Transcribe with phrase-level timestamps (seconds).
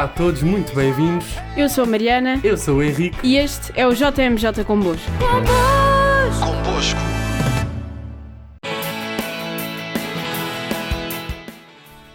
[0.00, 1.26] Olá a todos, muito bem-vindos.
[1.54, 3.18] Eu sou a Mariana Eu sou o Henrique.
[3.22, 5.04] e este é o JMJ Convosco.
[6.40, 6.98] Convosco.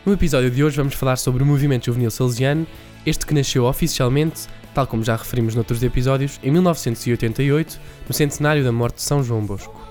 [0.04, 2.66] No episódio de hoje vamos falar sobre o movimento juvenil salesiano,
[3.06, 8.72] este que nasceu oficialmente, tal como já referimos noutros episódios, em 1988, no centenário da
[8.72, 9.85] morte de São João Bosco.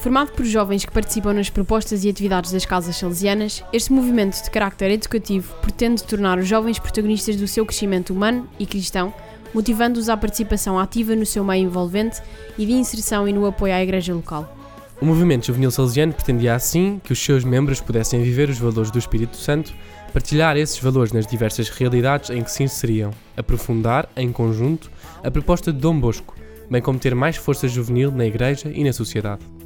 [0.00, 4.48] Formado por jovens que participam nas propostas e atividades das casas salesianas, este movimento de
[4.48, 9.12] carácter educativo pretende tornar os jovens protagonistas do seu crescimento humano e cristão,
[9.52, 12.22] motivando-os à participação ativa no seu meio envolvente
[12.56, 14.56] e de inserção e no apoio à igreja local.
[15.00, 19.00] O movimento juvenil salesiano pretendia assim que os seus membros pudessem viver os valores do
[19.00, 19.74] Espírito Santo,
[20.12, 24.92] partilhar esses valores nas diversas realidades em que se inseriam, aprofundar, em conjunto,
[25.24, 26.36] a proposta de Dom Bosco,
[26.70, 29.57] bem como ter mais força juvenil na igreja e na sociedade.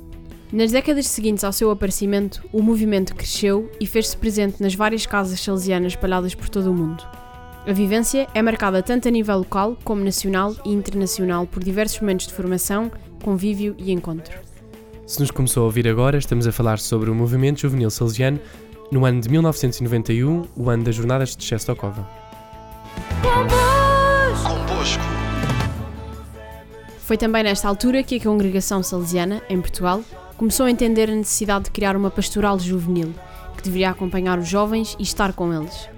[0.52, 5.40] Nas décadas seguintes ao seu aparecimento, o movimento cresceu e fez-se presente nas várias casas
[5.40, 7.02] salesianas espalhadas por todo o mundo.
[7.66, 12.26] A vivência é marcada tanto a nível local como nacional e internacional por diversos momentos
[12.26, 12.92] de formação,
[13.24, 14.38] convívio e encontro.
[15.06, 18.38] Se nos começou a ouvir agora, estamos a falar sobre o movimento juvenil salesiano
[18.90, 21.48] no ano de 1991, o ano das Jornadas de.
[24.42, 25.02] Convosco.
[26.98, 30.02] Foi também nesta altura que a congregação salesiana, em Portugal,
[30.42, 33.14] começou a entender a necessidade de criar uma pastoral juvenil,
[33.56, 35.88] que deveria acompanhar os jovens e estar com eles.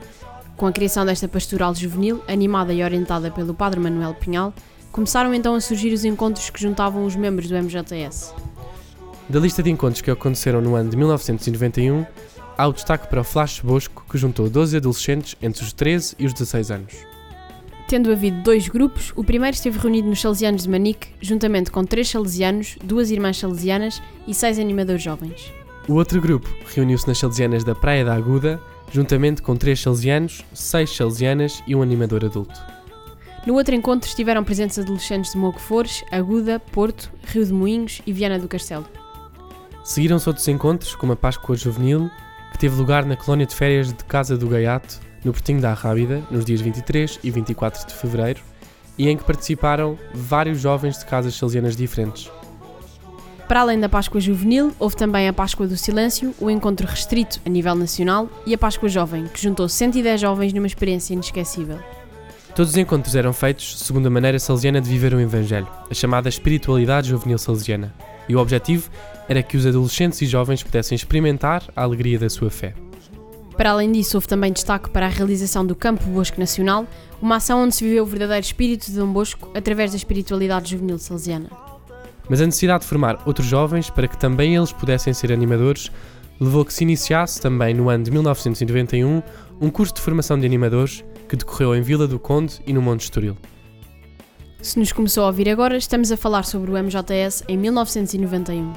[0.54, 4.52] Com a criação desta pastoral juvenil, animada e orientada pelo Padre Manuel Pinhal,
[4.92, 8.34] começaram então a surgir os encontros que juntavam os membros do MJS.
[9.30, 12.04] Da lista de encontros que aconteceram no ano de 1991,
[12.58, 16.26] há o destaque para o Flash Bosco, que juntou 12 adolescentes entre os 13 e
[16.26, 17.13] os 16 anos.
[17.94, 22.10] Tendo havido dois grupos, o primeiro esteve reunido nos Salesianos de Manique, juntamente com três
[22.10, 25.52] salesianos, duas irmãs salesianas e seis animadores jovens.
[25.86, 28.60] O outro grupo reuniu-se nas Salesianas da Praia da Aguda,
[28.90, 32.60] juntamente com três salesianos, seis salesianas e um animador adulto.
[33.46, 38.40] No outro encontro estiveram presentes adolescentes de Mocoforres, Aguda, Porto, Rio de Moinhos e Viana
[38.40, 38.88] do Castelo.
[39.84, 42.10] Seguiram-se outros encontros, como a Páscoa Juvenil,
[42.50, 46.22] que teve lugar na colónia de férias de Casa do Gaiato, no Portinho da Arrábida,
[46.30, 48.40] nos dias 23 e 24 de fevereiro,
[48.98, 52.30] e em que participaram vários jovens de casas salesianas diferentes.
[53.48, 57.48] Para além da Páscoa Juvenil, houve também a Páscoa do Silêncio, o encontro restrito a
[57.48, 61.78] nível nacional, e a Páscoa Jovem, que juntou 110 jovens numa experiência inesquecível.
[62.54, 66.28] Todos os encontros eram feitos segundo a maneira salesiana de viver o Evangelho, a chamada
[66.28, 67.92] espiritualidade juvenil salesiana,
[68.28, 68.88] e o objetivo
[69.28, 72.72] era que os adolescentes e jovens pudessem experimentar a alegria da sua fé.
[73.56, 76.86] Para além disso, houve também destaque para a realização do Campo Bosco Nacional,
[77.22, 80.98] uma ação onde se viveu o verdadeiro espírito de Dom Bosco através da espiritualidade juvenil
[80.98, 81.50] salesiana.
[82.28, 85.90] Mas a necessidade de formar outros jovens para que também eles pudessem ser animadores
[86.40, 89.22] levou que se iniciasse também no ano de 1991
[89.60, 93.02] um curso de formação de animadores que decorreu em Vila do Conde e no Monte
[93.02, 93.36] Estoril.
[94.60, 98.72] Se nos começou a ouvir agora, estamos a falar sobre o MJS em 1991.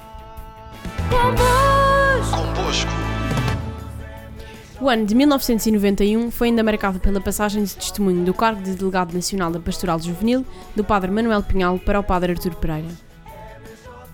[4.87, 9.13] O ano de 1991 foi ainda marcado pela passagem de testemunho do cargo de Delegado
[9.13, 10.45] Nacional da Pastoral Juvenil
[10.77, 12.87] do Padre Manuel Pinhal para o Padre Artur Pereira.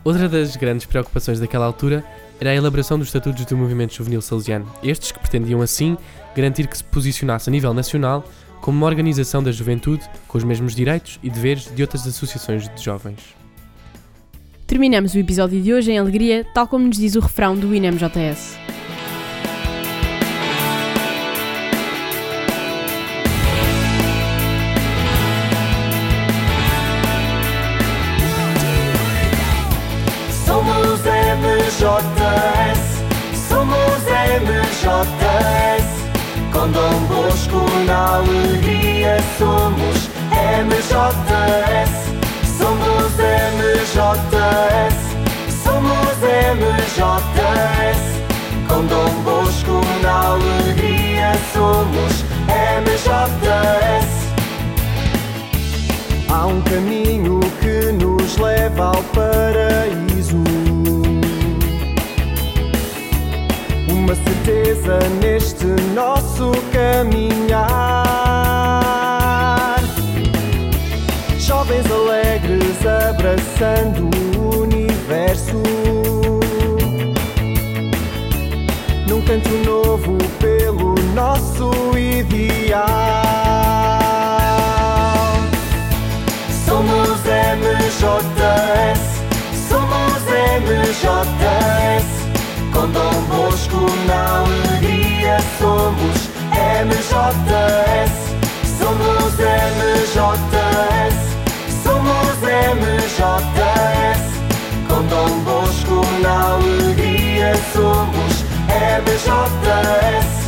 [0.04, 2.04] Outra das grandes preocupações daquela altura
[2.42, 5.96] era a elaboração dos estatutos do movimento juvenil salesiano, estes que pretendiam assim
[6.36, 8.28] garantir que se posicionasse a nível nacional
[8.60, 12.84] como uma organização da juventude com os mesmos direitos e deveres de outras associações de
[12.84, 13.20] jovens.
[14.66, 18.73] Terminamos o episódio de hoje em alegria, tal como nos diz o refrão do INEMJS.
[35.04, 35.86] MJS,
[36.54, 41.92] com Dom Bosco na alegria somos MJS,
[42.58, 44.96] somos MJS,
[45.64, 46.18] somos
[46.56, 48.02] MJS,
[48.68, 54.14] com Dom Bosco na alegria somos MJS.
[56.30, 59.73] Há um caminho que nos leva ao paraíso.
[64.44, 67.64] Certeza neste nosso caminhar.
[71.40, 75.64] Jovens alegres abraçando o universo.
[79.08, 83.23] Num canto novo pelo nosso ideal.
[105.14, 110.43] Dom Bosco, na alegria somos MJS.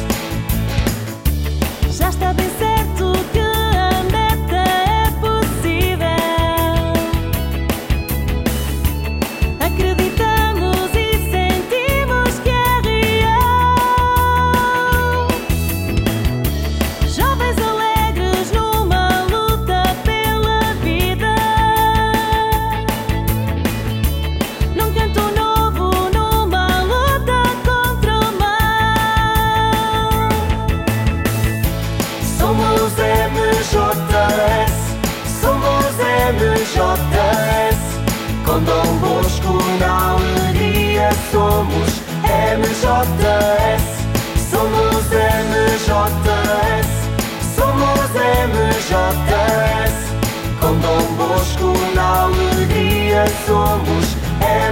[53.55, 54.17] Somos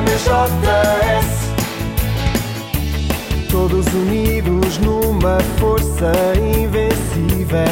[0.03, 1.31] MJS.
[3.49, 7.63] Todos unidos numa força invencível.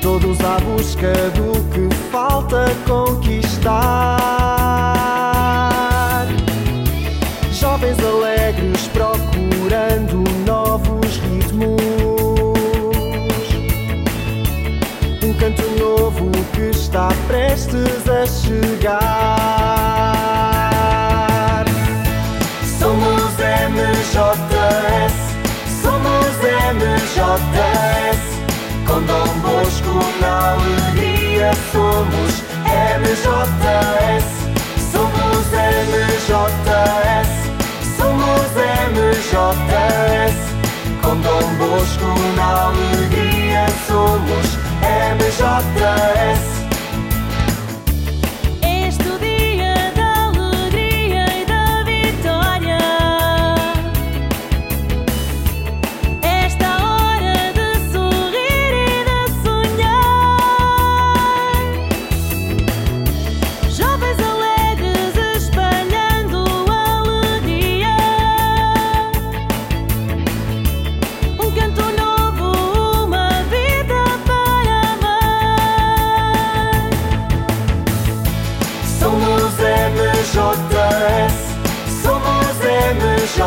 [0.00, 4.45] Todos à busca do que falta conquistar.
[16.96, 18.94] Está prestes a chegar.
[22.78, 23.36] Somos
[23.68, 25.14] MJS,
[25.82, 26.32] somos
[26.72, 28.24] MJS.
[28.86, 32.32] Com Dom Bosco na alegria somos
[32.64, 34.28] MJS,
[34.90, 37.30] somos MJS,
[37.98, 38.48] somos
[38.96, 40.38] MJS.
[41.02, 44.46] Com Dom Bosco na alegria somos
[44.80, 46.15] MJS.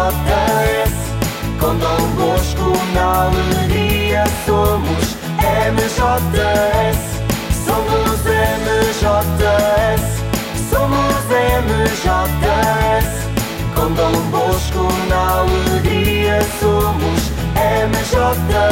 [0.09, 0.97] MJS.
[2.15, 5.15] Bosco na alegria somos
[5.69, 7.00] MJS,
[7.65, 10.06] somos MJS,
[10.71, 13.09] somos MJS.
[14.31, 17.21] Bosco na alegria somos
[17.56, 18.69] MJS.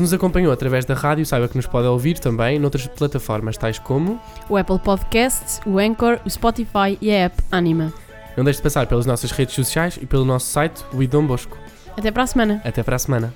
[0.00, 3.78] Se nos acompanhou através da rádio, saiba que nos pode ouvir também noutras plataformas, tais
[3.78, 4.18] como.
[4.48, 7.92] O Apple Podcasts, o Anchor, o Spotify e a app Anima.
[8.34, 11.54] Não deixe de passar pelas nossas redes sociais e pelo nosso site, o Idom Bosco.
[11.98, 12.62] Até para a semana!
[12.64, 13.34] Até para a semana.